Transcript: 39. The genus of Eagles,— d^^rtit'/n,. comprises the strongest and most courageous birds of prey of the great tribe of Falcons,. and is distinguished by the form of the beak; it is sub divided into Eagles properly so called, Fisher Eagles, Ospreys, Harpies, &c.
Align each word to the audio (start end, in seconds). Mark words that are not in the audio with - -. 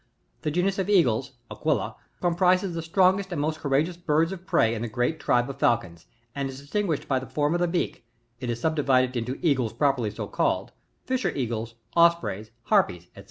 39. 0.41 0.41
The 0.41 0.49
genus 0.51 0.79
of 0.79 0.89
Eagles,— 0.89 1.31
d^^rtit'/n,. 1.51 1.93
comprises 2.21 2.73
the 2.73 2.81
strongest 2.81 3.31
and 3.31 3.39
most 3.39 3.59
courageous 3.59 3.97
birds 3.97 4.31
of 4.31 4.47
prey 4.47 4.73
of 4.73 4.81
the 4.81 4.87
great 4.87 5.19
tribe 5.19 5.47
of 5.47 5.59
Falcons,. 5.59 6.07
and 6.33 6.49
is 6.49 6.59
distinguished 6.59 7.07
by 7.07 7.19
the 7.19 7.27
form 7.29 7.53
of 7.53 7.59
the 7.61 7.67
beak; 7.67 8.03
it 8.39 8.49
is 8.49 8.59
sub 8.59 8.75
divided 8.75 9.15
into 9.15 9.37
Eagles 9.43 9.73
properly 9.73 10.09
so 10.09 10.25
called, 10.25 10.71
Fisher 11.05 11.29
Eagles, 11.29 11.75
Ospreys, 11.95 12.49
Harpies, 12.63 13.09
&c. 13.15 13.19